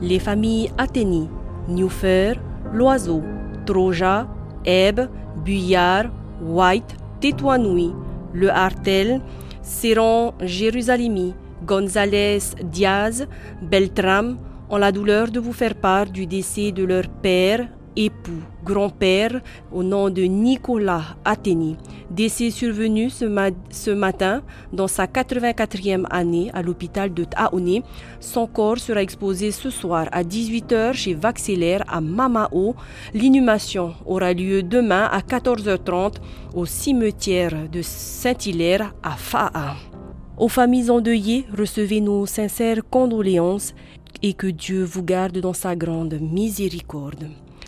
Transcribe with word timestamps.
les 0.00 0.18
familles 0.18 0.70
Athénie, 0.78 1.28
Newfer, 1.68 2.34
Loiseau, 2.72 3.22
Troja, 3.66 4.28
Ebb, 4.64 5.08
Buyard, 5.44 6.10
White, 6.42 6.96
Tétouanoui, 7.20 7.92
Le 8.32 8.50
Hartel, 8.50 9.20
Séron 9.62 10.32
Jérusalemi, 10.40 11.34
González 11.66 12.54
Diaz, 12.62 13.26
Beltram 13.62 14.38
ont 14.70 14.76
la 14.76 14.92
douleur 14.92 15.30
de 15.30 15.40
vous 15.40 15.52
faire 15.52 15.74
part 15.74 16.06
du 16.06 16.26
décès 16.26 16.72
de 16.72 16.84
leur 16.84 17.08
père, 17.08 17.68
époux, 17.96 18.42
grand-père 18.64 19.40
au 19.72 19.82
nom 19.82 20.10
de 20.10 20.22
Nicolas 20.22 21.16
Athénie, 21.24 21.76
décès 22.10 22.50
survenu 22.50 23.10
ce, 23.10 23.90
matin 23.90 24.42
dans 24.72 24.88
sa 24.88 25.06
84e 25.06 26.04
année 26.10 26.50
à 26.54 26.62
l'hôpital 26.62 27.12
de 27.12 27.24
Taouni. 27.24 27.82
Son 28.20 28.46
corps 28.46 28.78
sera 28.78 29.02
exposé 29.02 29.50
ce 29.50 29.70
soir 29.70 30.08
à 30.12 30.22
18h 30.22 30.92
chez 30.92 31.14
Vaxillaire 31.14 31.84
à 31.88 32.00
Mamao. 32.00 32.74
L'inhumation 33.14 33.94
aura 34.06 34.32
lieu 34.32 34.62
demain 34.62 35.08
à 35.10 35.20
14h30 35.20 36.14
au 36.54 36.66
cimetière 36.66 37.68
de 37.70 37.82
Saint-Hilaire 37.82 38.94
à 39.02 39.16
Fa'a. 39.16 39.76
Aux 40.38 40.48
familles 40.48 40.90
endeuillées, 40.90 41.46
recevez 41.56 42.00
nos 42.00 42.24
sincères 42.24 42.82
condoléances 42.88 43.74
et 44.22 44.34
que 44.34 44.46
Dieu 44.46 44.84
vous 44.84 45.02
garde 45.02 45.38
dans 45.38 45.52
sa 45.52 45.76
grande 45.76 46.18
miséricorde. 46.20 47.28